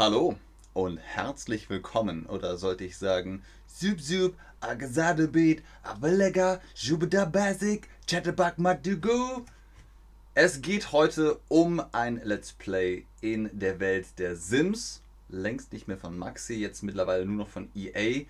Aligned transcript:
Hallo 0.00 0.34
und 0.72 0.96
herzlich 0.96 1.68
willkommen, 1.68 2.24
oder 2.24 2.56
sollte 2.56 2.84
ich 2.84 2.96
sagen, 2.96 3.42
Sup 3.66 4.00
Sup, 4.00 4.34
Agasade 4.60 5.28
Beat, 5.28 5.62
Avalega, 5.82 6.62
Jubida 6.74 7.26
Basic, 7.26 7.86
Chatterbug 8.06 8.56
Madugu. 8.56 9.44
Es 10.32 10.62
geht 10.62 10.92
heute 10.92 11.38
um 11.48 11.82
ein 11.92 12.18
Let's 12.24 12.54
Play 12.54 13.04
in 13.20 13.50
der 13.52 13.78
Welt 13.78 14.18
der 14.18 14.36
Sims. 14.36 15.02
Längst 15.28 15.74
nicht 15.74 15.86
mehr 15.86 15.98
von 15.98 16.16
Maxi, 16.16 16.54
jetzt 16.54 16.82
mittlerweile 16.82 17.26
nur 17.26 17.36
noch 17.44 17.50
von 17.50 17.68
EA. 17.74 18.24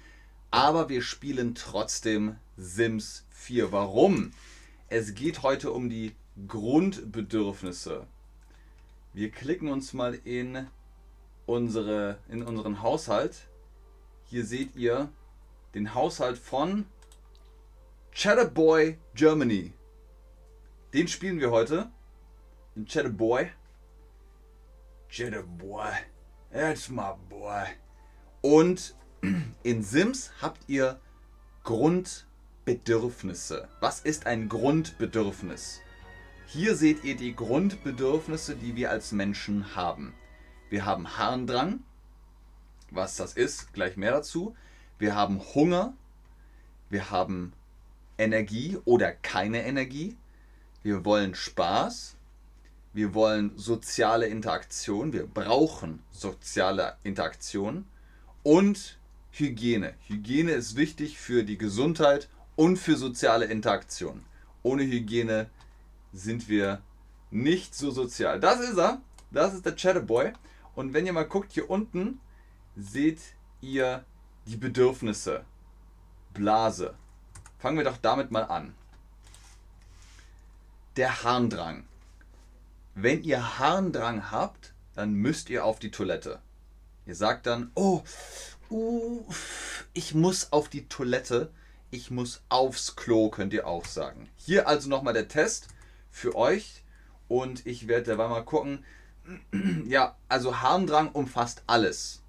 Aber 0.51 0.89
wir 0.89 1.03
spielen 1.03 1.55
trotzdem 1.55 2.35
Sims 2.57 3.27
4. 3.31 3.71
Warum? 3.71 4.33
Es 4.89 5.15
geht 5.15 5.45
heute 5.45 5.71
um 5.71 5.89
die 5.89 6.17
Grundbedürfnisse. 6.49 8.09
Wir 9.13 9.31
klicken 9.31 9.69
uns 9.69 9.93
mal 9.93 10.19
in 10.25 10.67
unsere, 11.47 12.19
in 12.29 12.43
unseren 12.43 12.83
Haushalt. 12.83 13.49
Hier 14.25 14.45
seht 14.45 14.77
ihr 14.77 15.09
den 15.75 15.95
Haushalt 15.95 16.39
von 16.39 16.87
Chatterboy 18.13 18.99
Germany. 19.15 19.73
Den 20.93 21.09
spielen 21.09 21.41
wir 21.41 21.51
heute. 21.51 21.91
Den 22.75 22.87
Chatterboy. 22.87 23.51
Chatterboy. 25.09 25.91
That's 26.53 26.89
my 26.89 27.13
boy. 27.29 27.65
Und 28.41 28.95
in 29.63 29.83
Sims 29.83 30.31
habt 30.41 30.69
ihr 30.69 30.99
Grundbedürfnisse. 31.65 33.69
Was 33.81 34.01
ist 34.01 34.27
ein 34.27 34.49
Grundbedürfnis? 34.49 35.81
Hier 36.47 36.75
seht 36.75 37.05
ihr 37.05 37.17
die 37.17 37.37
Grundbedürfnisse, 37.37 38.57
die 38.57 38.75
wir 38.75 38.91
als 38.91 39.13
Menschen 39.13 39.77
haben. 39.77 40.15
Wir 40.71 40.87
haben 40.87 41.19
Harndrang. 41.19 41.81
Was 42.91 43.17
das 43.17 43.35
ist, 43.35 43.73
gleich 43.73 43.97
mehr 43.97 44.13
dazu. 44.13 44.57
Wir 44.99 45.15
haben 45.15 45.41
Hunger. 45.55 45.95
Wir 46.89 47.11
haben 47.11 47.53
Energie 48.19 48.79
oder 48.85 49.13
keine 49.13 49.65
Energie. 49.65 50.17
Wir 50.83 51.05
wollen 51.05 51.35
Spaß. 51.35 52.17
Wir 52.93 53.15
wollen 53.15 53.57
soziale 53.57 54.27
Interaktion. 54.27 55.13
Wir 55.13 55.27
brauchen 55.27 56.03
soziale 56.11 56.97
Interaktion. 57.03 57.87
Und 58.43 58.99
Hygiene. 59.33 59.95
Hygiene 60.07 60.53
ist 60.53 60.77
wichtig 60.77 61.19
für 61.19 61.45
die 61.45 61.59
Gesundheit 61.59 62.29
und 62.57 62.77
für 62.77 62.97
soziale 62.97 63.47
Interaktion. 63.47 64.25
Ohne 64.63 64.83
Hygiene 64.85 65.49
sind 66.13 66.49
wir 66.49 66.81
nicht 67.31 67.75
so 67.75 67.91
sozial. 67.91 68.41
Das 68.41 68.61
ist 68.61 68.79
er. 68.79 69.01
Das 69.31 69.55
ist 69.55 69.65
der 69.65 69.77
Chatterboy. 69.77 70.33
Und 70.75 70.95
wenn 70.95 71.07
ihr 71.07 71.13
mal 71.13 71.27
guckt, 71.27 71.53
hier 71.53 71.69
unten 71.71 72.21
seht 72.77 73.21
ihr 73.61 74.05
die 74.47 74.57
Bedürfnisse. 74.57 75.45
Blase. 76.33 76.95
Fangen 77.59 77.77
wir 77.77 77.85
doch 77.85 77.99
damit 77.99 78.31
mal 78.31 78.45
an. 78.45 78.75
Der 80.97 81.23
Harndrang. 81.23 81.85
Wenn 82.95 83.23
ihr 83.23 83.59
Harndrang 83.59 84.31
habt, 84.31 84.75
dann 84.95 85.13
müsst 85.13 85.51
ihr 85.51 85.65
auf 85.65 85.79
die 85.79 85.91
Toilette. 85.91 86.41
Ihr 87.07 87.15
sagt 87.15 87.47
dann, 87.47 87.71
oh, 87.75 88.03
uh, 88.71 89.25
ich 89.93 90.15
muss 90.15 90.53
auf 90.53 90.69
die 90.69 90.89
Toilette, 90.89 91.51
ich 91.91 92.11
muss 92.11 92.43
aufs 92.49 92.97
Klo, 92.97 93.31
könnt 93.31 93.53
ihr 93.53 93.67
auch 93.67 93.85
sagen. 93.85 94.29
Hier 94.37 94.69
also 94.69 94.89
nochmal 94.89 95.15
der 95.15 95.29
Test 95.29 95.69
für 96.11 96.37
euch 96.37 96.83
und 97.29 97.67
ich 97.67 97.89
werde 97.89 98.17
dabei 98.17 98.29
mal 98.29 98.45
gucken, 98.45 98.85
ja, 99.87 100.17
also 100.29 100.61
Harndrang 100.61 101.11
umfasst 101.13 101.63
alles. 101.67 102.23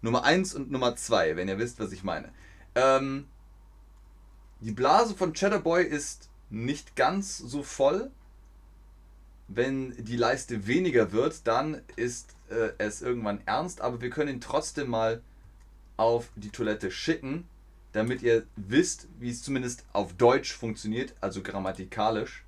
Nummer 0.00 0.24
1 0.24 0.54
und 0.54 0.70
Nummer 0.70 0.96
2, 0.96 1.36
wenn 1.36 1.48
ihr 1.48 1.58
wisst, 1.58 1.80
was 1.80 1.92
ich 1.92 2.04
meine. 2.04 2.30
Ähm, 2.74 3.26
die 4.60 4.72
Blase 4.72 5.14
von 5.14 5.32
Chatterboy 5.32 5.84
ist 5.84 6.28
nicht 6.50 6.96
ganz 6.96 7.38
so 7.38 7.62
voll. 7.62 8.10
Wenn 9.48 9.94
die 10.04 10.16
Leiste 10.16 10.66
weniger 10.66 11.12
wird, 11.12 11.46
dann 11.46 11.80
ist 11.96 12.36
äh, 12.50 12.70
es 12.78 13.02
irgendwann 13.02 13.40
ernst, 13.46 13.80
aber 13.80 14.00
wir 14.00 14.10
können 14.10 14.34
ihn 14.34 14.40
trotzdem 14.40 14.90
mal 14.90 15.22
auf 15.96 16.30
die 16.36 16.50
Toilette 16.50 16.90
schicken, 16.90 17.48
damit 17.92 18.22
ihr 18.22 18.46
wisst, 18.56 19.08
wie 19.18 19.30
es 19.30 19.42
zumindest 19.42 19.84
auf 19.92 20.12
Deutsch 20.12 20.52
funktioniert, 20.52 21.14
also 21.20 21.42
grammatikalisch 21.42 22.44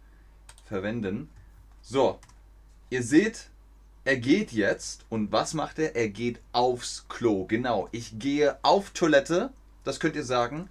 verwenden. 0.67 1.31
So, 1.81 2.21
ihr 2.91 3.03
seht, 3.03 3.51
er 4.05 4.17
geht 4.17 4.53
jetzt 4.53 5.05
und 5.09 5.31
was 5.31 5.55
macht 5.55 5.79
er? 5.79 5.95
Er 5.95 6.09
geht 6.09 6.41
aufs 6.53 7.07
Klo. 7.09 7.45
Genau, 7.45 7.89
ich 7.93 8.19
gehe 8.19 8.59
auf 8.63 8.91
Toilette, 8.91 9.51
das 9.85 10.01
könnt 10.01 10.17
ihr 10.17 10.25
sagen. 10.25 10.69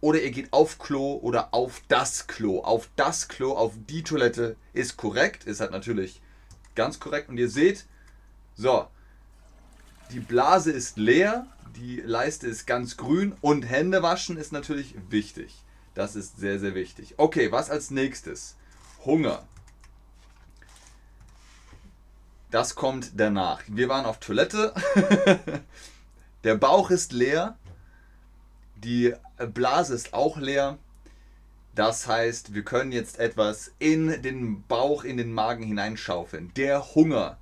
Oder 0.00 0.22
ihr 0.22 0.30
geht 0.30 0.52
auf 0.52 0.78
Klo 0.78 1.18
oder 1.20 1.52
auf 1.52 1.82
das 1.88 2.26
Klo. 2.26 2.60
Auf 2.60 2.88
das 2.96 3.28
Klo, 3.28 3.52
auf 3.52 3.74
die 3.88 4.02
Toilette 4.02 4.56
ist 4.72 4.96
korrekt, 4.96 5.44
ist 5.44 5.60
halt 5.60 5.72
natürlich 5.72 6.22
ganz 6.74 7.00
korrekt. 7.00 7.28
Und 7.28 7.36
ihr 7.36 7.50
seht, 7.50 7.84
so, 8.54 8.86
die 10.12 10.20
Blase 10.20 10.72
ist 10.72 10.96
leer, 10.96 11.46
die 11.76 12.00
Leiste 12.00 12.46
ist 12.46 12.66
ganz 12.66 12.96
grün 12.96 13.34
und 13.42 13.62
Hände 13.62 14.02
waschen 14.02 14.38
ist 14.38 14.52
natürlich 14.52 14.94
wichtig. 15.10 15.54
Das 15.94 16.16
ist 16.16 16.38
sehr, 16.38 16.58
sehr 16.58 16.74
wichtig. 16.74 17.14
Okay, 17.18 17.52
was 17.52 17.68
als 17.68 17.90
nächstes? 17.90 18.56
Hunger. 19.04 19.46
Das 22.50 22.74
kommt 22.74 23.12
danach. 23.14 23.62
Wir 23.68 23.88
waren 23.88 24.04
auf 24.04 24.18
Toilette. 24.18 24.74
Der 26.44 26.56
Bauch 26.56 26.90
ist 26.90 27.12
leer. 27.12 27.56
Die 28.76 29.14
Blase 29.54 29.94
ist 29.94 30.14
auch 30.14 30.36
leer. 30.36 30.78
Das 31.76 32.08
heißt, 32.08 32.52
wir 32.52 32.64
können 32.64 32.90
jetzt 32.90 33.20
etwas 33.20 33.72
in 33.78 34.22
den 34.22 34.66
Bauch, 34.66 35.04
in 35.04 35.16
den 35.16 35.32
Magen 35.32 35.62
hineinschaufeln. 35.62 36.52
Der 36.54 36.94
Hunger. 36.94 37.38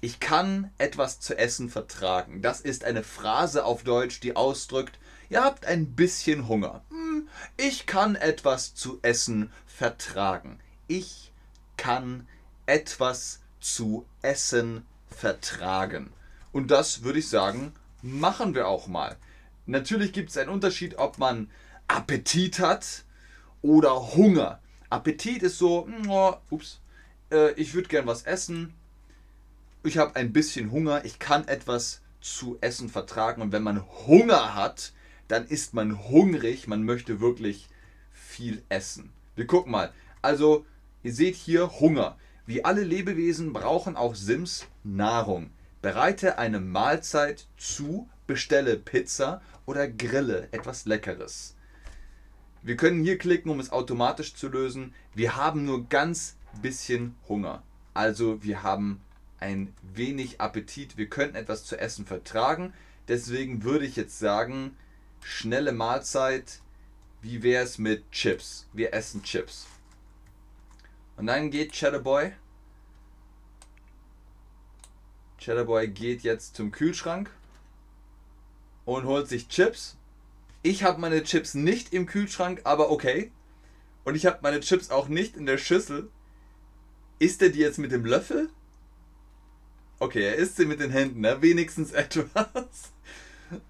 Ich 0.00 0.18
kann 0.18 0.70
etwas 0.78 1.20
zu 1.20 1.38
essen 1.38 1.70
vertragen. 1.70 2.42
Das 2.42 2.60
ist 2.60 2.84
eine 2.84 3.04
Phrase 3.04 3.64
auf 3.64 3.84
Deutsch, 3.84 4.20
die 4.20 4.34
ausdrückt, 4.34 4.98
ihr 5.30 5.42
habt 5.42 5.64
ein 5.64 5.94
bisschen 5.94 6.48
Hunger. 6.48 6.82
Hm, 6.90 7.28
ich 7.56 7.86
kann 7.86 8.16
etwas 8.16 8.74
zu 8.74 8.98
essen 9.02 9.52
vertragen. 9.66 10.58
Ich 10.88 11.32
kann 11.76 12.28
etwas 12.66 13.40
zu 13.64 14.04
essen 14.20 14.84
vertragen. 15.08 16.12
Und 16.52 16.70
das 16.70 17.02
würde 17.02 17.20
ich 17.20 17.28
sagen, 17.30 17.72
machen 18.02 18.54
wir 18.54 18.68
auch 18.68 18.88
mal. 18.88 19.16
Natürlich 19.64 20.12
gibt 20.12 20.28
es 20.28 20.36
einen 20.36 20.50
Unterschied, 20.50 20.98
ob 20.98 21.16
man 21.16 21.50
Appetit 21.88 22.58
hat 22.58 23.04
oder 23.62 24.14
Hunger. 24.14 24.60
Appetit 24.90 25.42
ist 25.42 25.56
so, 25.56 25.88
oh, 26.08 26.34
ups, 26.50 26.80
äh, 27.32 27.52
ich 27.52 27.72
würde 27.72 27.88
gern 27.88 28.06
was 28.06 28.24
essen. 28.24 28.74
Ich 29.82 29.96
habe 29.96 30.14
ein 30.16 30.34
bisschen 30.34 30.70
Hunger, 30.70 31.06
ich 31.06 31.18
kann 31.18 31.48
etwas 31.48 32.02
zu 32.20 32.58
essen 32.60 32.90
vertragen. 32.90 33.40
Und 33.40 33.52
wenn 33.52 33.62
man 33.62 33.82
Hunger 34.06 34.54
hat, 34.54 34.92
dann 35.26 35.46
ist 35.46 35.72
man 35.72 36.06
hungrig, 36.10 36.68
man 36.68 36.82
möchte 36.84 37.18
wirklich 37.18 37.68
viel 38.12 38.62
essen. 38.68 39.10
Wir 39.36 39.46
gucken 39.46 39.72
mal. 39.72 39.90
Also, 40.20 40.66
ihr 41.02 41.14
seht 41.14 41.34
hier 41.34 41.80
Hunger. 41.80 42.18
Wie 42.46 42.64
alle 42.64 42.84
Lebewesen 42.84 43.52
brauchen 43.54 43.96
auch 43.96 44.14
Sims 44.14 44.66
Nahrung. 44.82 45.50
Bereite 45.80 46.36
eine 46.38 46.60
Mahlzeit 46.60 47.46
zu, 47.56 48.08
bestelle 48.26 48.76
Pizza 48.76 49.40
oder 49.64 49.88
grille 49.88 50.48
etwas 50.52 50.84
Leckeres. 50.84 51.56
Wir 52.62 52.76
können 52.76 53.02
hier 53.02 53.18
klicken, 53.18 53.50
um 53.50 53.60
es 53.60 53.72
automatisch 53.72 54.34
zu 54.34 54.48
lösen. 54.48 54.94
Wir 55.14 55.36
haben 55.36 55.64
nur 55.64 55.88
ganz 55.88 56.36
bisschen 56.60 57.14
Hunger. 57.28 57.62
Also 57.94 58.42
wir 58.42 58.62
haben 58.62 59.00
ein 59.40 59.72
wenig 59.94 60.40
Appetit. 60.40 60.96
Wir 60.96 61.08
könnten 61.08 61.36
etwas 61.36 61.64
zu 61.64 61.78
essen 61.78 62.04
vertragen. 62.04 62.74
Deswegen 63.08 63.64
würde 63.64 63.86
ich 63.86 63.96
jetzt 63.96 64.18
sagen, 64.18 64.76
schnelle 65.22 65.72
Mahlzeit. 65.72 66.60
Wie 67.22 67.42
wäre 67.42 67.64
es 67.64 67.78
mit 67.78 68.10
Chips? 68.12 68.66
Wir 68.72 68.92
essen 68.92 69.22
Chips. 69.22 69.66
Und 71.16 71.26
dann 71.26 71.50
geht 71.50 71.72
Chatterboy. 71.72 72.32
Chatterboy 75.38 75.88
geht 75.88 76.22
jetzt 76.22 76.56
zum 76.56 76.70
Kühlschrank 76.70 77.30
und 78.84 79.04
holt 79.04 79.28
sich 79.28 79.48
Chips. 79.48 79.96
Ich 80.62 80.82
habe 80.82 81.00
meine 81.00 81.22
Chips 81.22 81.54
nicht 81.54 81.92
im 81.92 82.06
Kühlschrank, 82.06 82.62
aber 82.64 82.90
okay. 82.90 83.30
Und 84.04 84.14
ich 84.14 84.26
habe 84.26 84.38
meine 84.42 84.60
Chips 84.60 84.90
auch 84.90 85.08
nicht 85.08 85.36
in 85.36 85.46
der 85.46 85.58
Schüssel. 85.58 86.10
Isst 87.18 87.42
er 87.42 87.50
die 87.50 87.58
jetzt 87.58 87.78
mit 87.78 87.92
dem 87.92 88.04
Löffel? 88.04 88.50
Okay, 89.98 90.24
er 90.24 90.36
isst 90.36 90.56
sie 90.56 90.66
mit 90.66 90.80
den 90.80 90.90
Händen, 90.90 91.20
ne? 91.20 91.40
wenigstens 91.40 91.92
etwas. 91.92 92.92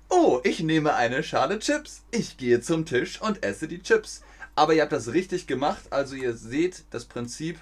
Oh, 0.08 0.40
ich 0.44 0.61
nehme 0.61 0.94
eine 0.94 1.23
Schale 1.23 1.58
Chips. 1.58 2.02
Ich 2.11 2.37
gehe 2.37 2.61
zum 2.61 2.87
Tisch 2.87 3.20
und 3.20 3.43
esse 3.44 3.69
die 3.69 3.82
Chips. 3.82 4.23
Aber 4.54 4.74
ihr 4.74 4.82
habt 4.82 4.92
das 4.92 5.12
richtig 5.12 5.46
gemacht. 5.46 5.84
Also 5.90 6.14
ihr 6.14 6.34
seht 6.34 6.84
das 6.90 7.04
Prinzip. 7.04 7.58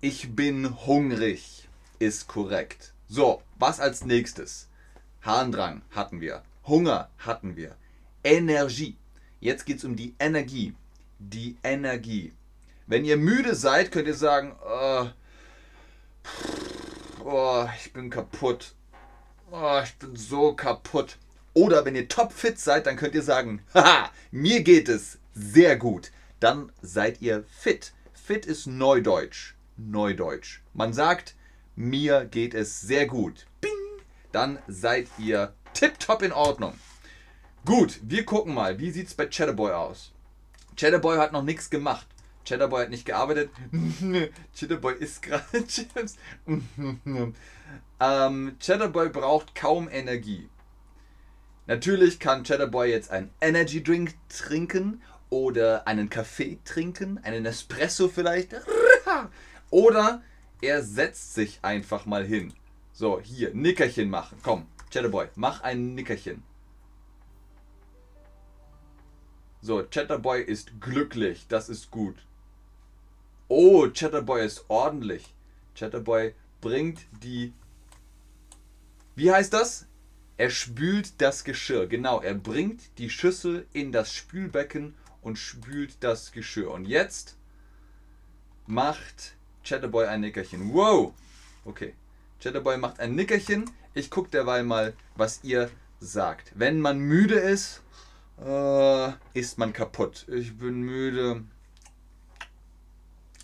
Ich 0.00 0.34
bin 0.34 0.86
hungrig 0.86 1.68
ist 1.98 2.26
korrekt. 2.28 2.92
So, 3.08 3.42
was 3.58 3.80
als 3.80 4.04
nächstes? 4.04 4.68
Harndrang 5.22 5.82
hatten 5.90 6.20
wir. 6.20 6.42
Hunger 6.66 7.08
hatten 7.18 7.56
wir. 7.56 7.76
Energie. 8.22 8.96
Jetzt 9.40 9.64
geht 9.64 9.78
es 9.78 9.84
um 9.84 9.96
die 9.96 10.14
Energie. 10.18 10.74
Die 11.18 11.56
Energie. 11.62 12.32
Wenn 12.86 13.04
ihr 13.04 13.16
müde 13.16 13.54
seid, 13.54 13.92
könnt 13.92 14.08
ihr 14.08 14.14
sagen, 14.14 14.54
oh, 14.66 15.06
oh, 17.24 17.66
ich 17.78 17.92
bin 17.92 18.10
kaputt. 18.10 18.74
Oh, 19.50 19.80
ich 19.82 19.94
bin 19.96 20.16
so 20.16 20.54
kaputt. 20.54 21.18
Oder 21.54 21.84
wenn 21.84 21.94
ihr 21.94 22.08
topfit 22.08 22.58
seid, 22.58 22.86
dann 22.86 22.96
könnt 22.96 23.14
ihr 23.14 23.22
sagen, 23.22 23.62
haha, 23.74 24.10
mir 24.30 24.62
geht 24.62 24.88
es 24.88 25.18
sehr 25.32 25.76
gut. 25.76 26.10
Dann 26.40 26.72
seid 26.82 27.22
ihr 27.22 27.44
fit. 27.48 27.92
Fit 28.12 28.44
ist 28.44 28.66
Neudeutsch. 28.66 29.54
Neudeutsch. 29.76 30.60
Man 30.72 30.92
sagt, 30.92 31.34
mir 31.76 32.24
geht 32.24 32.54
es 32.54 32.80
sehr 32.80 33.06
gut. 33.06 33.46
Bing! 33.60 33.70
Dann 34.32 34.58
seid 34.66 35.08
ihr 35.18 35.54
tipptopp 35.74 36.22
in 36.22 36.32
Ordnung. 36.32 36.74
Gut, 37.64 38.00
wir 38.02 38.24
gucken 38.24 38.54
mal, 38.54 38.78
wie 38.78 38.90
sieht 38.90 39.06
es 39.06 39.14
bei 39.14 39.26
Chatterboy 39.26 39.72
aus? 39.72 40.12
Chatterboy 40.76 41.16
hat 41.16 41.32
noch 41.32 41.42
nichts 41.42 41.70
gemacht. 41.70 42.06
Chatterboy 42.44 42.82
hat 42.82 42.90
nicht 42.90 43.06
gearbeitet. 43.06 43.50
Chatterboy 44.58 44.94
ist 44.98 45.22
gerade 45.22 45.66
Chips. 45.66 46.16
ähm, 48.00 48.56
Chatterboy 48.60 49.08
braucht 49.08 49.54
kaum 49.54 49.88
Energie. 49.88 50.48
Natürlich 51.66 52.20
kann 52.20 52.44
Chatterboy 52.44 52.90
jetzt 52.90 53.10
einen 53.10 53.30
Energy 53.40 53.82
Drink 53.82 54.14
trinken 54.28 55.02
oder 55.30 55.86
einen 55.86 56.10
Kaffee 56.10 56.58
trinken, 56.64 57.18
einen 57.22 57.46
Espresso 57.46 58.08
vielleicht. 58.08 58.54
Oder 59.70 60.22
er 60.60 60.82
setzt 60.82 61.34
sich 61.34 61.58
einfach 61.62 62.06
mal 62.06 62.24
hin. 62.24 62.52
So, 62.92 63.20
hier, 63.20 63.52
Nickerchen 63.54 64.10
machen. 64.10 64.38
Komm, 64.42 64.66
Chatterboy, 64.90 65.28
mach 65.34 65.62
ein 65.62 65.94
Nickerchen. 65.94 66.42
So, 69.60 69.82
Chatterboy 69.82 70.42
ist 70.42 70.80
glücklich. 70.80 71.46
Das 71.48 71.70
ist 71.70 71.90
gut. 71.90 72.16
Oh, 73.48 73.88
Chatterboy 73.88 74.44
ist 74.44 74.66
ordentlich. 74.68 75.34
Chatterboy 75.74 76.34
bringt 76.60 77.00
die. 77.22 77.54
Wie 79.16 79.32
heißt 79.32 79.52
das? 79.52 79.86
Er 80.36 80.50
spült 80.50 81.20
das 81.20 81.44
Geschirr. 81.44 81.86
Genau, 81.86 82.20
er 82.20 82.34
bringt 82.34 82.98
die 82.98 83.10
Schüssel 83.10 83.66
in 83.72 83.92
das 83.92 84.12
Spülbecken 84.12 84.94
und 85.22 85.38
spült 85.38 85.96
das 86.00 86.32
Geschirr. 86.32 86.70
Und 86.70 86.86
jetzt 86.86 87.36
macht 88.66 89.36
Chatterboy 89.62 90.06
ein 90.06 90.20
Nickerchen. 90.20 90.72
Wow! 90.72 91.14
Okay. 91.64 91.94
Chatterboy 92.40 92.76
macht 92.78 93.00
ein 93.00 93.14
Nickerchen. 93.14 93.70
Ich 93.94 94.10
gucke 94.10 94.30
derweil 94.30 94.64
mal, 94.64 94.94
was 95.14 95.44
ihr 95.44 95.70
sagt. 96.00 96.52
Wenn 96.56 96.80
man 96.80 96.98
müde 96.98 97.36
ist, 97.36 97.82
äh, 98.44 99.12
ist 99.34 99.58
man 99.58 99.72
kaputt. 99.72 100.26
Ich 100.28 100.58
bin 100.58 100.82
müde. 100.82 101.44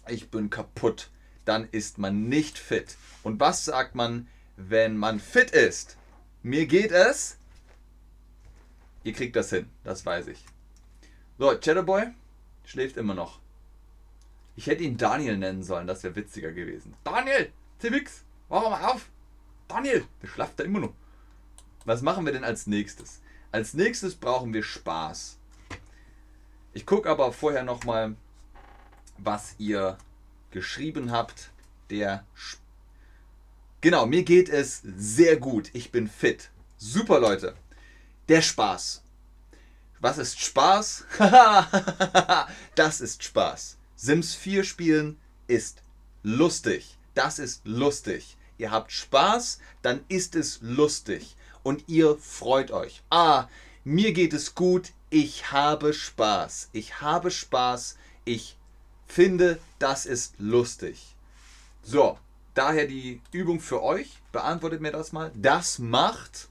Ich 0.09 0.29
bin 0.31 0.51
kaputt. 0.51 1.11
Dann 1.45 1.69
ist 1.71 1.99
man 1.99 2.29
nicht 2.29 2.59
fit. 2.59 2.97
Und 3.23 3.39
was 3.39 3.65
sagt 3.65 3.95
man, 3.95 4.27
wenn 4.57 4.97
man 4.97 5.21
fit 5.21 5.53
ist? 5.53 5.97
Mir 6.43 6.67
geht 6.67 6.91
es. 6.91 7.37
Ihr 9.05 9.13
kriegt 9.13 9.37
das 9.37 9.51
hin, 9.51 9.69
das 9.85 10.05
weiß 10.05 10.29
ich. 10.29 10.45
So, 11.39 11.51
Chatterboy 11.51 12.09
schläft 12.65 12.97
immer 12.97 13.15
noch. 13.15 13.41
Ich 14.57 14.67
hätte 14.67 14.83
ihn 14.83 14.97
Daniel 14.97 15.39
nennen 15.39 15.63
sollen, 15.63 15.87
das 15.87 16.03
wäre 16.03 16.17
witziger 16.17 16.53
gewesen. 16.53 16.95
Daniel! 17.05 17.53
Timix! 17.79 18.25
Wach 18.49 18.69
mal 18.69 18.85
auf! 18.91 19.09
Daniel! 19.69 20.05
Der 20.23 20.29
schlaft 20.29 20.61
da 20.61 20.65
immer 20.65 20.81
noch. 20.81 20.95
Was 21.85 22.03
machen 22.03 22.27
wir 22.27 22.33
denn 22.33 22.45
als 22.45 22.67
nächstes? 22.67 23.21
Als 23.53 23.75
nächstes 23.75 24.15
brauchen 24.15 24.53
wir 24.53 24.63
Spaß. 24.63 25.39
Ich 26.73 26.87
gucke 26.87 27.09
aber 27.09 27.33
vorher 27.33 27.65
nochmal, 27.65 28.17
was 29.19 29.55
ihr 29.59 29.99
geschrieben 30.51 31.11
habt. 31.11 31.51
Der 31.91 32.25
Spaß. 32.35 32.60
Genau, 33.81 34.05
mir 34.05 34.25
geht 34.25 34.50
es 34.50 34.82
sehr 34.97 35.37
gut. 35.37 35.71
Ich 35.73 35.91
bin 35.91 36.06
fit. 36.06 36.50
Super, 36.77 37.19
Leute. 37.19 37.55
Der 38.29 38.43
Spaß. 38.43 39.03
Was 40.00 40.19
ist 40.19 40.38
Spaß? 40.38 41.05
das 42.75 43.00
ist 43.00 43.23
Spaß. 43.25 43.79
Sims 43.97 44.35
4 44.35 44.65
spielen 44.65 45.19
ist 45.47 45.82
lustig. 46.23 46.99
Das 47.15 47.38
ist 47.38 47.62
lustig. 47.65 48.37
Ihr 48.59 48.71
habt 48.71 48.93
Spaß, 48.93 49.59
dann 49.81 50.05
ist 50.09 50.35
es 50.37 50.59
lustig. 50.61 51.35
Und 51.62 51.85
ihr 51.88 52.19
freut 52.19 52.71
euch. 52.71 53.03
Ah, 53.09 53.49
mir 53.85 54.12
geht 54.12 54.35
es 54.35 54.55
gut. 54.55 54.93
Ich 55.09 55.53
habe 55.53 55.94
Spaß. 55.94 56.69
Ich 56.73 57.00
habe 57.00 57.31
Spaß. 57.31 57.97
Ich 58.27 58.56
finde, 59.06 59.59
das 59.79 60.05
ist 60.05 60.35
lustig. 60.38 61.17
So, 61.82 62.19
Daher 62.55 62.87
die 62.87 63.20
Übung 63.32 63.61
für 63.61 63.82
euch. 63.82 64.19
Beantwortet 64.32 64.81
mir 64.81 64.93
das 64.93 65.12
mal. 65.12 65.31
Das 65.35 65.79
macht. 65.79 66.49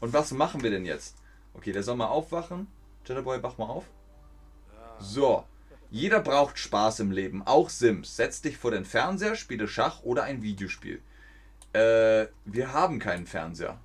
Und 0.00 0.12
was 0.12 0.32
machen 0.32 0.62
wir 0.62 0.70
denn 0.70 0.84
jetzt? 0.84 1.16
Okay, 1.54 1.72
der 1.72 1.82
soll 1.82 1.96
mal 1.96 2.06
aufwachen. 2.06 2.68
Jetterboy, 3.06 3.42
wach 3.42 3.58
mal 3.58 3.66
auf. 3.66 3.84
So. 4.98 5.44
Jeder 5.90 6.20
braucht 6.20 6.58
Spaß 6.58 7.00
im 7.00 7.10
Leben, 7.10 7.44
auch 7.44 7.68
Sims. 7.68 8.14
Setz 8.14 8.40
dich 8.42 8.56
vor 8.56 8.70
den 8.70 8.84
Fernseher, 8.84 9.34
spiele 9.34 9.66
Schach 9.66 10.04
oder 10.04 10.22
ein 10.22 10.40
Videospiel. 10.40 11.02
Äh, 11.72 12.26
wir 12.44 12.72
haben 12.72 13.00
keinen 13.00 13.26
Fernseher. 13.26 13.80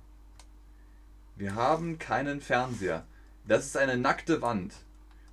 Wir 1.34 1.56
haben 1.56 1.98
keinen 1.98 2.40
Fernseher. 2.40 3.04
Das 3.46 3.66
ist 3.66 3.76
eine 3.76 3.96
nackte 3.96 4.40
Wand. 4.40 4.74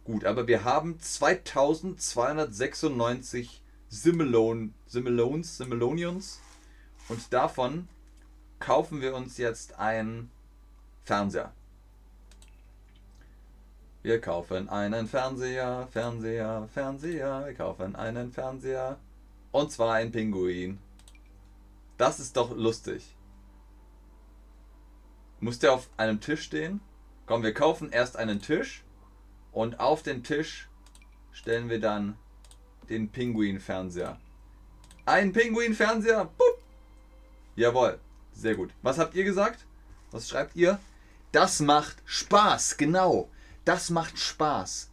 Gut, 0.04 0.26
aber 0.26 0.48
wir 0.48 0.64
haben 0.64 1.00
2296 1.00 3.62
Similon, 3.94 4.74
Similons, 4.88 5.58
Similonions. 5.58 6.42
Und 7.10 7.32
davon 7.32 7.88
kaufen 8.58 9.02
wir 9.02 9.14
uns 9.14 9.38
jetzt 9.38 9.78
einen 9.78 10.32
Fernseher. 11.04 11.54
Wir 14.02 14.20
kaufen 14.20 14.68
einen 14.68 15.08
Fernseher, 15.08 15.88
Fernseher, 15.92 16.68
Fernseher. 16.74 17.46
Wir 17.46 17.54
kaufen 17.54 17.96
einen 17.96 18.32
Fernseher. 18.32 18.98
Und 19.52 19.72
zwar 19.72 19.94
ein 19.94 20.12
Pinguin. 20.12 20.80
Das 22.00 22.20
ist 22.20 22.36
doch 22.36 22.50
lustig. 22.50 23.16
Muss 25.40 25.60
der 25.60 25.72
auf 25.72 25.88
einem 25.98 26.20
Tisch 26.20 26.42
stehen? 26.42 26.82
Komm, 27.28 27.44
wir 27.44 27.54
kaufen 27.54 27.92
erst 27.92 28.18
einen 28.18 28.42
Tisch. 28.42 28.84
Und 29.52 29.80
auf 29.80 30.02
den 30.02 30.24
Tisch 30.24 30.68
stellen 31.32 31.70
wir 31.70 31.80
dann 31.80 32.18
den 32.90 33.10
Pinguin-Fernseher. 33.10 34.20
Ein 35.06 35.34
Pinguin-Fernseher. 35.34 36.30
Jawohl. 37.56 38.00
Sehr 38.34 38.56
gut. 38.56 38.72
Was 38.82 38.98
habt 38.98 39.16
ihr 39.16 39.24
gesagt? 39.24 39.66
Was 40.12 40.30
schreibt 40.30 40.56
ihr? 40.56 40.80
Das 41.32 41.60
macht 41.60 41.98
Spaß. 42.06 42.78
Genau. 42.78 43.30
Das 43.66 43.90
macht 43.90 44.18
Spaß. 44.18 44.90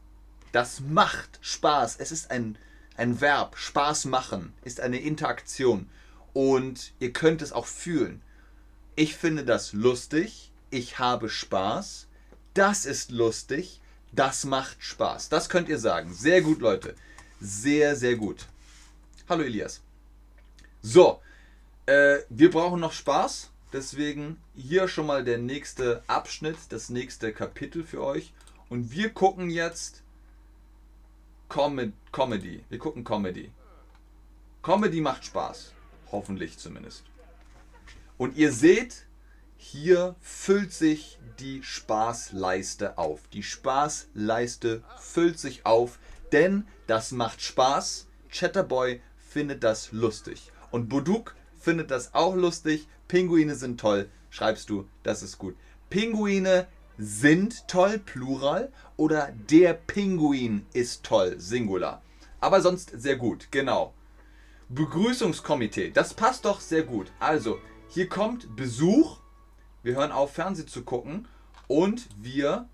Das 0.53 0.81
macht 0.81 1.39
Spaß. 1.41 1.97
Es 1.99 2.13
ist 2.13 2.31
ein, 2.31 2.59
ein 2.97 3.21
Verb. 3.21 3.57
Spaß 3.57 4.07
machen 4.07 4.53
ist 4.65 4.81
eine 4.81 4.99
Interaktion. 4.99 5.89
Und 6.33 6.93
ihr 6.99 7.13
könnt 7.13 7.43
es 7.43 7.53
auch 7.53 7.67
fühlen. 7.67 8.23
Ich 8.97 9.17
finde 9.17 9.45
das 9.45 9.73
lustig. 9.73 10.53
Ich 10.71 10.99
habe 10.99 11.29
Spaß. 11.29 12.09
Das 12.55 12.85
ist 12.85 13.11
lustig. 13.11 13.81
Das 14.13 14.45
macht 14.45 14.83
Spaß. 14.83 15.29
Das 15.29 15.49
könnt 15.49 15.69
ihr 15.69 15.79
sagen. 15.79 16.13
Sehr 16.13 16.43
gut, 16.43 16.61
Leute. 16.61 16.95
Sehr, 17.41 17.97
sehr 17.97 18.17
gut. 18.17 18.47
Hallo 19.27 19.43
Elias. 19.43 19.81
So, 20.83 21.23
äh, 21.87 22.19
wir 22.29 22.51
brauchen 22.51 22.81
noch 22.81 22.93
Spaß. 22.93 23.51
Deswegen 23.73 24.37
hier 24.55 24.89
schon 24.89 25.07
mal 25.07 25.25
der 25.25 25.39
nächste 25.39 26.03
Abschnitt, 26.07 26.59
das 26.69 26.91
nächste 26.91 27.33
Kapitel 27.33 27.83
für 27.83 28.03
euch. 28.03 28.35
Und 28.69 28.91
wir 28.91 29.11
gucken 29.11 29.49
jetzt 29.49 30.03
Com 31.49 31.95
Comedy. 32.13 32.63
Wir 32.69 32.79
gucken 32.79 33.05
Comedy. 33.05 33.51
Comedy 34.63 35.01
macht 35.01 35.25
Spaß. 35.25 35.73
Hoffentlich 36.13 36.59
zumindest. 36.59 37.05
Und 38.19 38.37
ihr 38.37 38.53
seht, 38.53 39.07
hier 39.57 40.15
füllt 40.21 40.75
sich 40.75 41.19
die 41.39 41.63
Spaßleiste 41.63 42.99
auf. 42.99 43.27
Die 43.29 43.43
Spaßleiste 43.43 44.83
füllt 44.99 45.39
sich 45.39 45.65
auf 45.65 45.99
denn 46.33 46.67
das 46.87 47.13
macht 47.13 47.41
Spaß. 47.43 48.09
Chatterboy 48.31 49.01
findet 49.19 49.65
das 49.65 49.93
lustig. 49.93 50.53
Und 50.71 50.89
Buduk 50.89 51.35
findet 51.59 51.91
das 51.91 52.15
auch 52.15 52.35
lustig. 52.35 52.89
Pinguine 53.09 53.55
sind 53.55 53.81
toll, 53.81 54.09
schreibst 54.31 54.71
du, 54.71 54.87
das 55.03 55.23
ist 55.23 55.39
gut. 55.39 55.57
Pinguine 55.89 56.69
sind 56.99 57.67
toll, 57.67 57.99
Plural, 57.99 58.73
oder 58.97 59.33
der 59.49 59.75
Pinguin 59.75 60.67
ist 60.73 61.03
toll, 61.03 61.41
Singular. 61.41 62.03
Aber 62.41 62.61
sonst 62.61 62.93
sehr 62.95 63.17
gut, 63.17 63.49
genau. 63.51 63.95
Begrüßungskomitee. 64.69 65.91
Das 65.91 66.15
passt 66.15 66.45
doch 66.45 66.61
sehr 66.61 66.85
gut. 66.85 67.11
Also, 67.19 67.59
hier 67.89 68.09
kommt 68.09 68.55
Besuch. 68.55 69.19
Wir 69.83 69.97
hören 69.97 70.13
auf, 70.13 70.35
Fernsehen 70.35 70.69
zu 70.69 70.83
gucken. 70.85 71.27
Und 71.67 72.09
wir 72.21 72.69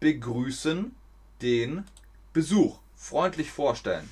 begrüßen 0.00 0.94
den 1.40 1.84
Besuch. 2.32 2.80
Freundlich 3.00 3.50
vorstellen. 3.52 4.10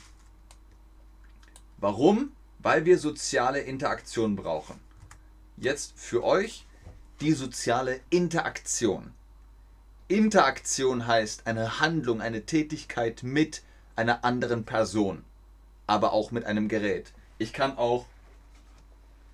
Warum? 1.77 2.33
Weil 2.61 2.87
wir 2.87 2.99
soziale 2.99 3.61
Interaktion 3.61 4.37
brauchen. 4.37 4.81
Jetzt 5.59 5.93
für 5.97 6.25
euch 6.25 6.65
die 7.21 7.33
soziale 7.33 8.01
Interaktion. 8.11 9.13
Interaktion 10.09 11.07
heißt 11.07 11.47
eine 11.47 11.81
Handlung, 11.81 12.21
eine 12.23 12.47
Tätigkeit 12.47 13.23
mit 13.23 13.63
einer 13.97 14.25
anderen 14.25 14.65
Person, 14.65 15.25
aber 15.87 16.13
auch 16.13 16.31
mit 16.31 16.45
einem 16.45 16.69
Gerät. 16.69 17.13
Ich 17.39 17.53
kann 17.53 17.77
auch 17.77 18.07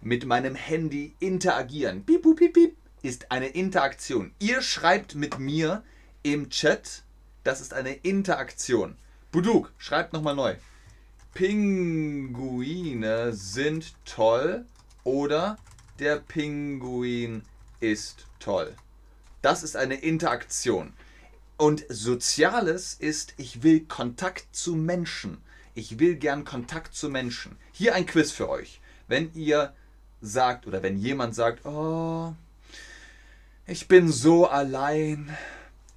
mit 0.01 0.25
meinem 0.25 0.55
Handy 0.55 1.15
interagieren. 1.21 2.05
Piep, 2.05 2.23
piep, 2.23 2.55
piep, 2.55 2.77
ist 3.03 3.31
eine 3.31 3.49
Interaktion. 3.49 4.33
Ihr 4.39 4.63
schreibt 4.63 5.15
mit 5.15 5.39
mir 5.39 5.85
im 6.23 6.49
Chat, 6.49 7.03
das 7.45 7.61
ist 7.61 7.75
eine 7.75 7.93
Interaktion. 7.93 8.97
Buduk, 9.33 9.73
schreibt 9.79 10.13
nochmal 10.13 10.37
neu. 10.37 10.57
Pinguine 11.33 13.33
sind 13.33 13.95
toll 14.05 14.67
oder 15.05 15.57
der 15.99 16.17
Pinguin 16.17 17.43
ist 17.81 18.27
toll. 18.39 18.77
Das 19.41 19.63
ist 19.63 19.75
eine 19.75 19.95
Interaktion. 19.95 20.93
Und 21.57 21.87
Soziales 21.89 22.93
ist, 22.93 23.33
ich 23.39 23.63
will 23.63 23.87
Kontakt 23.87 24.55
zu 24.55 24.77
Menschen. 24.77 25.39
Ich 25.75 25.99
will 25.99 26.17
gern 26.17 26.45
Kontakt 26.45 26.95
zu 26.95 27.09
Menschen. 27.09 27.57
Hier 27.73 27.95
ein 27.95 28.05
Quiz 28.05 28.33
für 28.33 28.51
euch. 28.51 28.83
Wenn 29.09 29.33
ihr 29.33 29.73
sagt 30.21 30.67
oder 30.67 30.83
wenn 30.83 30.99
jemand 30.99 31.35
sagt, 31.35 31.65
oh, 31.65 32.35
ich 33.67 33.89
bin 33.89 34.13
so 34.13 34.47
allein, 34.47 35.35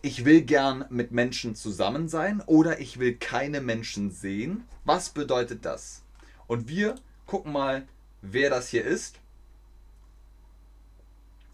ich 0.06 0.24
will 0.24 0.44
gern 0.44 0.86
mit 0.92 1.12
Menschen 1.12 1.56
zusammen 1.56 2.08
sein 2.08 2.44
oder 2.46 2.80
ich 2.80 3.00
will 3.00 3.16
keine 3.16 3.60
Menschen 3.60 4.12
sehen. 4.12 4.64
Was 4.84 5.10
bedeutet 5.10 5.66
das? 5.66 6.04
Und 6.46 6.68
wir 6.68 6.94
gucken 7.26 7.52
mal, 7.52 7.88
wer 8.22 8.52
das 8.52 8.70
hier 8.70 8.86
ist. 8.86 9.16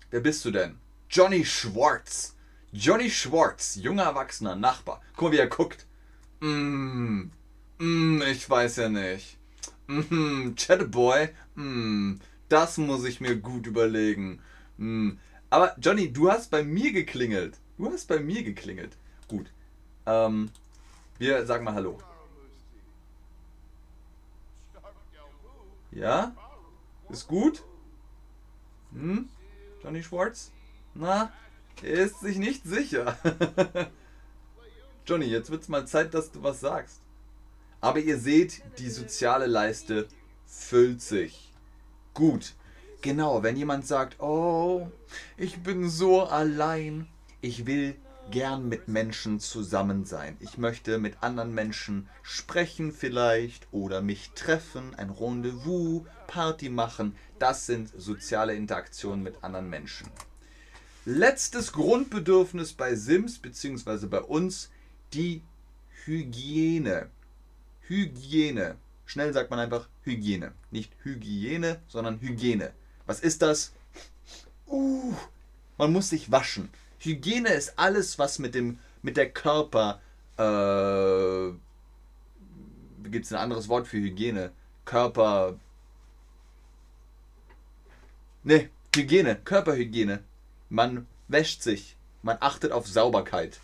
Wer 0.10 0.20
bist 0.20 0.44
du 0.44 0.52
denn? 0.52 0.76
Johnny 1.10 1.46
Schwartz. 1.46 2.36
Johnny 2.74 3.10
Schwartz, 3.10 3.76
junger 3.76 4.04
Erwachsener, 4.04 4.58
Nachbar. 4.58 5.02
Guck 5.16 5.30
mal, 5.30 5.32
wie 5.32 5.40
er 5.40 5.48
guckt. 5.48 5.86
Mm, 6.42 7.32
mm, 7.78 8.22
ich 8.24 8.50
weiß 8.50 8.76
ja 8.76 8.90
nicht. 8.90 9.38
Mm, 9.88 10.56
Chatterboy, 10.56 11.30
mm, 11.56 12.16
das 12.50 12.78
muss 12.78 13.06
ich 13.06 13.22
mir 13.22 13.38
gut 13.38 13.66
überlegen. 13.66 14.42
Mm. 14.76 15.12
Aber 15.50 15.74
Johnny, 15.80 16.12
du 16.12 16.30
hast 16.30 16.52
bei 16.52 16.64
mir 16.64 16.92
geklingelt. 16.92 17.58
Du 17.82 17.92
hast 17.92 18.08
bei 18.08 18.20
mir 18.20 18.44
geklingelt. 18.44 18.96
Gut. 19.28 19.52
Ähm, 20.06 20.52
wir 21.18 21.44
sagen 21.48 21.64
mal 21.66 21.74
Hallo. 21.74 21.98
Ja? 25.90 26.36
Ist 27.10 27.28
gut? 27.28 27.64
Hm? 28.94 29.28
Johnny 29.82 30.04
Schwartz? 30.04 30.52
Na, 30.94 31.34
er 31.82 32.04
ist 32.04 32.20
sich 32.20 32.38
nicht 32.38 32.66
sicher. 32.66 33.18
Johnny, 35.08 35.26
jetzt 35.26 35.50
wird's 35.50 35.68
mal 35.68 35.88
Zeit, 35.88 36.14
dass 36.14 36.32
du 36.32 36.44
was 36.44 36.60
sagst. 36.60 37.02
Aber 37.80 37.98
ihr 37.98 38.20
seht, 38.20 38.62
die 38.78 38.92
soziale 38.92 39.48
Leiste 39.48 40.08
füllt 40.46 41.02
sich. 41.02 41.52
Gut. 42.14 42.54
Genau, 43.02 43.42
wenn 43.42 43.58
jemand 43.58 43.88
sagt, 43.88 44.20
oh, 44.20 44.88
ich 45.36 45.64
bin 45.64 45.90
so 45.90 46.22
allein, 46.22 47.08
ich 47.42 47.66
will 47.66 47.96
gern 48.30 48.70
mit 48.70 48.88
Menschen 48.88 49.40
zusammen 49.40 50.06
sein. 50.06 50.38
Ich 50.40 50.58
möchte 50.58 51.00
mit 51.00 51.22
anderen 51.22 51.54
Menschen 51.54 52.08
sprechen 52.22 52.92
vielleicht 52.92 53.68
oder 53.72 54.02
mich 54.02 54.32
treffen, 54.36 54.96
ein 54.96 55.10
Rendezvous, 55.10 56.04
Party 56.28 56.70
machen. 56.70 57.16
Das 57.40 57.66
sind 57.66 57.92
soziale 57.98 58.54
Interaktionen 58.54 59.24
mit 59.24 59.44
anderen 59.44 59.70
Menschen. 59.70 60.08
Letztes 61.04 61.72
Grundbedürfnis 61.72 62.74
bei 62.74 62.96
Sims 62.96 63.40
bzw. 63.40 64.06
bei 64.06 64.22
uns, 64.22 64.70
die 65.14 65.42
Hygiene. 66.06 67.10
Hygiene. 67.88 68.78
Schnell 69.06 69.34
sagt 69.34 69.50
man 69.50 69.60
einfach 69.60 69.90
Hygiene. 70.04 70.54
Nicht 70.70 70.94
Hygiene, 71.04 71.82
sondern 71.88 72.22
Hygiene. 72.22 72.72
Was 73.08 73.20
ist 73.20 73.42
das? 73.42 73.74
Uh, 74.68 75.14
man 75.78 75.92
muss 75.92 76.10
sich 76.10 76.32
waschen. 76.32 76.70
Hygiene 77.04 77.50
ist 77.50 77.78
alles, 77.78 78.20
was 78.20 78.40
mit 78.40 78.56
dem 78.56 78.80
mit 79.02 79.18
der 79.18 79.32
Körper 79.32 80.00
äh, 80.38 81.52
gibt 83.10 83.26
es 83.26 83.34
ein 83.34 83.40
anderes 83.40 83.68
Wort 83.68 83.88
für 83.88 83.98
Hygiene? 83.98 84.52
Körper. 84.86 85.60
Ne, 88.44 88.70
Hygiene, 88.96 89.36
Körperhygiene. 89.36 90.24
Man 90.70 91.08
wäscht 91.28 91.62
sich, 91.64 91.96
man 92.24 92.38
achtet 92.40 92.72
auf 92.72 92.88
Sauberkeit. 92.88 93.60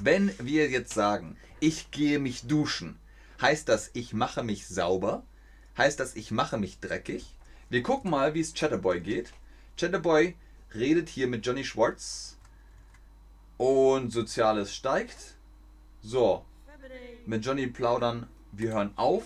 Wenn 0.00 0.32
wir 0.38 0.68
jetzt 0.68 0.94
sagen, 0.94 1.36
ich 1.60 1.90
gehe 1.90 2.18
mich 2.18 2.46
duschen, 2.46 2.98
heißt 3.40 3.68
das, 3.68 3.90
ich 3.92 4.12
mache 4.14 4.42
mich 4.42 4.66
sauber? 4.66 5.22
Heißt 5.76 6.00
das, 6.00 6.16
ich 6.16 6.30
mache 6.30 6.58
mich 6.58 6.80
dreckig? 6.80 7.34
Wir 7.70 7.82
gucken 7.82 8.10
mal, 8.10 8.34
wie 8.34 8.40
es 8.40 8.54
Chatterboy 8.54 9.00
geht. 9.00 9.32
Chatterboy 9.78 10.34
redet 10.74 11.08
hier 11.08 11.26
mit 11.26 11.46
Johnny 11.46 11.64
Schwartz 11.64 12.38
und 13.56 14.10
Soziales 14.10 14.74
steigt. 14.74 15.36
So, 16.02 16.44
mit 17.26 17.44
Johnny 17.44 17.66
plaudern, 17.66 18.26
wir 18.52 18.72
hören 18.72 18.92
auf. 18.96 19.24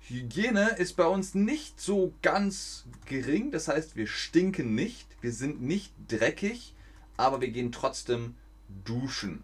Hygiene 0.00 0.76
ist 0.78 0.96
bei 0.96 1.06
uns 1.06 1.34
nicht 1.34 1.80
so 1.80 2.12
ganz 2.22 2.84
gering, 3.06 3.50
das 3.50 3.68
heißt, 3.68 3.96
wir 3.96 4.06
stinken 4.06 4.74
nicht, 4.74 5.08
wir 5.20 5.32
sind 5.32 5.62
nicht 5.62 5.92
dreckig, 6.08 6.74
aber 7.16 7.40
wir 7.40 7.48
gehen 7.48 7.72
trotzdem 7.72 8.36
duschen. 8.84 9.42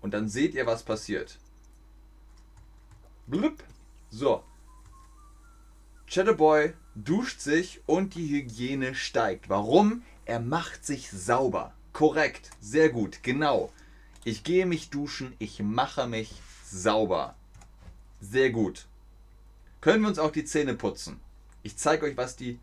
Und 0.00 0.14
dann 0.14 0.28
seht 0.28 0.54
ihr, 0.54 0.66
was 0.66 0.82
passiert. 0.82 1.38
Blüpp. 3.26 3.62
So. 4.10 4.42
Chatterboy 6.08 6.74
duscht 6.94 7.40
sich 7.40 7.80
und 7.86 8.14
die 8.14 8.28
Hygiene 8.28 8.94
steigt. 8.94 9.48
Warum? 9.48 10.02
Er 10.24 10.40
macht 10.40 10.84
sich 10.84 11.10
sauber. 11.10 11.72
Korrekt, 11.92 12.50
sehr 12.60 12.90
gut, 12.90 13.22
genau. 13.22 13.72
Ich 14.24 14.44
gehe 14.44 14.66
mich 14.66 14.90
duschen, 14.90 15.34
ich 15.38 15.62
mache 15.62 16.06
mich 16.06 16.32
sauber. 16.64 17.34
Sehr 18.20 18.50
gut. 18.50 18.86
Können 19.80 20.02
wir 20.02 20.08
uns 20.08 20.18
auch 20.18 20.30
die 20.30 20.44
Zähne 20.44 20.74
putzen? 20.74 21.20
Ich 21.62 21.76
zeige 21.76 22.06
euch, 22.06 22.16
was 22.16 22.36
die 22.36 22.58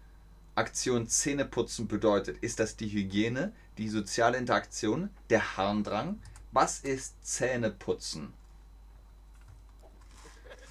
Aktion 0.55 1.07
Zähneputzen 1.07 1.87
bedeutet. 1.87 2.37
Ist 2.39 2.59
das 2.59 2.75
die 2.75 2.89
Hygiene, 2.89 3.53
die 3.77 3.89
soziale 3.89 4.37
Interaktion, 4.37 5.09
der 5.29 5.57
Harndrang? 5.57 6.19
Was 6.51 6.79
ist 6.79 7.15
Zähneputzen? 7.25 8.33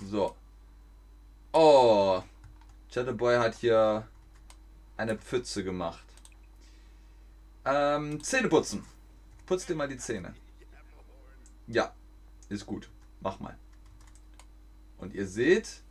So. 0.05 0.35
Oh, 1.53 2.23
Chatterboy 2.93 3.37
hat 3.37 3.55
hier 3.57 4.07
eine 4.97 5.17
Pfütze 5.17 5.63
gemacht. 5.63 6.05
Ähm, 7.65 8.23
Zähne 8.23 8.49
putzen. 8.49 8.85
Putz 9.47 9.67
dir 9.67 9.75
mal 9.75 9.89
die 9.89 9.99
Zähne. 9.99 10.35
Ja, 11.67 11.93
ist 12.49 12.67
gut. 12.67 12.89
Mach 13.21 13.41
mal. 13.41 13.57
Und 14.97 15.15
ihr 15.15 15.27
seht, 15.27 15.83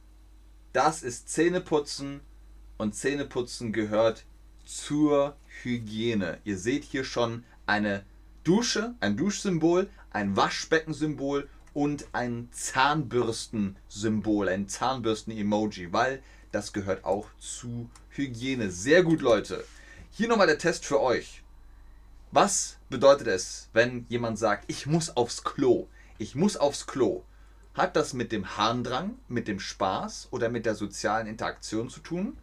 das 0.73 1.03
ist 1.03 1.29
Zähneputzen 1.29 2.21
und 2.77 2.95
Zähneputzen 2.95 3.73
gehört 3.73 4.25
zur 4.65 5.35
Hygiene. 5.63 6.39
Ihr 6.43 6.57
seht 6.57 6.83
hier 6.83 7.03
schon 7.03 7.43
eine 7.65 8.03
Dusche, 8.43 8.95
ein 8.99 9.17
Duschsymbol, 9.17 9.89
ein 10.11 10.35
Waschbeckensymbol 10.35 11.47
und 11.73 12.07
ein 12.13 12.49
Zahnbürstensymbol, 12.51 14.49
ein 14.49 14.67
Zahnbürsten-Emoji, 14.67 15.93
weil 15.93 16.23
das 16.51 16.73
gehört 16.73 17.03
auch 17.03 17.27
zu 17.39 17.89
Hygiene. 18.09 18.71
Sehr 18.71 19.03
gut, 19.03 19.21
Leute. 19.21 19.63
Hier 20.11 20.27
nochmal 20.27 20.47
der 20.47 20.57
Test 20.57 20.85
für 20.85 21.01
euch. 21.01 21.43
Was 22.31 22.77
bedeutet 22.89 23.27
es, 23.27 23.69
wenn 23.73 24.05
jemand 24.09 24.37
sagt, 24.37 24.65
ich 24.67 24.85
muss 24.85 25.15
aufs 25.15 25.43
Klo? 25.43 25.87
Ich 26.17 26.35
muss 26.35 26.57
aufs 26.57 26.87
Klo. 26.87 27.23
Hat 27.73 27.95
das 27.95 28.13
mit 28.13 28.31
dem 28.31 28.57
Harndrang, 28.57 29.19
mit 29.27 29.47
dem 29.47 29.59
Spaß 29.59 30.29
oder 30.31 30.49
mit 30.49 30.65
der 30.65 30.75
sozialen 30.75 31.27
Interaktion 31.27 31.89
zu 31.89 31.99
tun? 31.99 32.37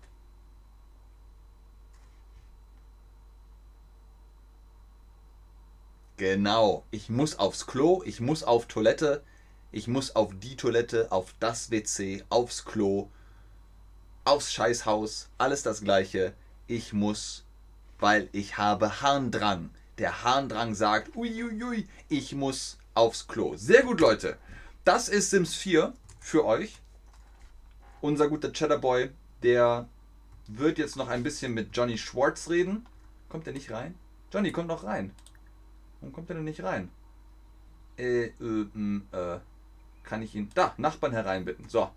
Genau, 6.17 6.85
ich 6.93 7.11
muss 7.11 7.41
aufs 7.41 7.67
Klo, 7.67 8.03
ich 8.05 8.21
muss 8.21 8.45
auf 8.45 8.67
Toilette, 8.67 9.25
ich 9.73 9.89
muss 9.89 10.15
auf 10.15 10.33
die 10.39 10.55
Toilette, 10.55 11.11
auf 11.11 11.35
das 11.41 11.73
WC, 11.73 12.23
aufs 12.29 12.65
Klo. 12.65 13.09
Aufs 14.25 14.53
Scheißhaus, 14.53 15.29
alles 15.39 15.63
das 15.63 15.83
gleiche. 15.83 16.35
Ich 16.67 16.93
muss, 16.93 17.45
weil 17.99 18.29
ich 18.33 18.57
habe 18.59 19.03
Harndrang. 19.03 19.71
Der 19.99 20.25
Harndrang 20.25 20.75
sagt, 20.75 21.15
uiuiui, 21.15 21.87
ich 22.09 22.35
muss 22.35 22.79
aufs 22.95 23.29
Klo. 23.29 23.55
Sehr 23.57 23.83
gut, 23.83 24.01
Leute. 24.01 24.37
Das 24.85 25.09
ist 25.09 25.31
Sims 25.31 25.55
4 25.55 25.93
für 26.21 26.45
euch. 26.45 26.81
Unser 28.01 28.29
guter 28.29 28.53
Cheddarboy, 28.53 29.11
der 29.43 29.89
wird 30.47 30.79
jetzt 30.79 30.97
noch 30.97 31.09
ein 31.09 31.23
bisschen 31.23 31.55
mit 31.55 31.77
Johnny 31.77 31.97
Schwartz 31.97 32.51
reden. 32.51 32.87
Kommt 33.29 33.47
er 33.47 33.53
nicht 33.53 33.71
rein? 33.71 33.95
Johnny, 34.33 34.53
komm 34.53 34.69
doch 34.69 34.85
rein. 34.85 35.13
Warum 36.01 36.13
kommt 36.13 36.31
er 36.31 36.37
denn 36.37 36.45
nicht 36.45 36.63
rein? 36.63 36.91
Äh, 37.97 38.27
äh, 38.27 38.67
äh, 39.13 39.39
kann 40.03 40.23
ich 40.23 40.35
ihn. 40.35 40.51
Da, 40.55 40.75
Nachbarn 40.77 41.13
hereinbitten. 41.13 41.69
So. 41.69 41.91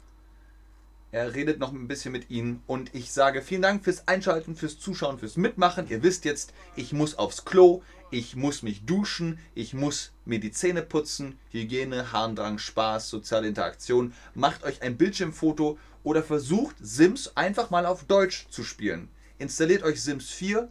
Er 1.12 1.34
redet 1.34 1.58
noch 1.60 1.72
ein 1.72 1.88
bisschen 1.88 2.12
mit 2.12 2.30
Ihnen 2.30 2.62
und 2.68 2.94
ich 2.94 3.14
sage 3.14 3.42
vielen 3.42 3.62
Dank 3.62 3.86
fürs 3.86 4.10
Einschalten, 4.10 4.58
fürs 4.58 4.78
Zuschauen, 4.78 5.20
fürs 5.20 5.38
Mitmachen. 5.38 5.90
Ihr 5.90 6.04
wisst 6.04 6.26
jetzt, 6.26 6.54
ich 6.76 6.92
muss 6.92 7.18
aufs 7.18 7.46
Klo, 7.46 7.82
ich 8.12 8.36
muss 8.36 8.62
mich 8.62 8.86
duschen, 8.86 9.40
ich 9.56 9.74
muss 9.74 10.12
mir 10.26 10.42
die 10.42 10.52
Zähne 10.52 10.82
putzen, 10.82 11.40
Hygiene, 11.52 12.12
Harndrang, 12.12 12.58
Spaß, 12.60 13.10
soziale 13.10 13.48
Interaktion. 13.48 14.14
Macht 14.34 14.64
euch 14.64 14.82
ein 14.82 14.98
Bildschirmfoto 14.98 15.78
oder 16.04 16.24
versucht 16.24 16.76
Sims 16.82 17.32
einfach 17.36 17.70
mal 17.70 17.86
auf 17.86 18.04
Deutsch 18.04 18.48
zu 18.50 18.66
spielen. 18.66 19.08
Installiert 19.40 19.84
euch 19.84 20.04
Sims 20.04 20.30
4. 20.30 20.70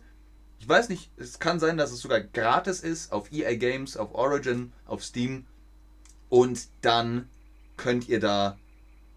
Ich 0.60 0.68
weiß 0.68 0.90
nicht, 0.90 1.10
es 1.16 1.38
kann 1.38 1.60
sein, 1.60 1.78
dass 1.78 1.92
es 1.92 2.00
sogar 2.00 2.20
gratis 2.20 2.80
ist 2.80 3.10
auf 3.10 3.32
EA 3.32 3.54
Games, 3.54 3.96
auf 3.96 4.14
Origin, 4.14 4.72
auf 4.84 5.02
Steam. 5.02 5.46
Und 6.28 6.68
dann 6.82 7.28
könnt 7.78 8.08
ihr 8.08 8.20
da 8.20 8.58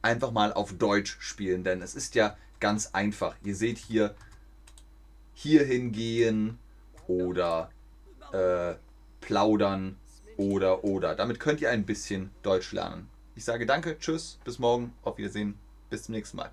einfach 0.02 0.32
mal 0.32 0.54
auf 0.54 0.74
Deutsch 0.74 1.18
spielen, 1.20 1.64
denn 1.64 1.82
es 1.82 1.96
ist 1.96 2.16
ja 2.16 2.38
ganz 2.60 2.92
einfach. 2.94 3.36
Ihr 3.44 3.56
seht 3.56 3.78
hier 3.78 4.16
hier 5.34 5.64
hingehen 5.64 6.60
oder 7.08 7.70
äh, 8.34 8.76
plaudern 9.22 9.98
oder 10.38 10.84
oder. 10.84 11.16
Damit 11.16 11.40
könnt 11.40 11.62
ihr 11.62 11.70
ein 11.70 11.86
bisschen 11.86 12.30
Deutsch 12.44 12.74
lernen. 12.74 13.10
Ich 13.36 13.46
sage 13.46 13.66
danke, 13.66 13.98
tschüss, 14.00 14.40
bis 14.44 14.60
morgen, 14.60 14.94
auf 15.04 15.18
Wiedersehen, 15.18 15.58
bis 15.90 16.04
zum 16.04 16.16
nächsten 16.16 16.38
Mal. 16.38 16.52